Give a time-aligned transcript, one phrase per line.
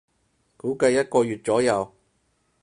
[0.57, 1.93] 估計一個月左右